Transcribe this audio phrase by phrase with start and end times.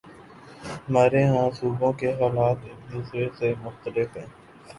[0.79, 4.27] ہمارے ہاں صوبوں کے حالات ایک دوسرے سے مختلف ہیں۔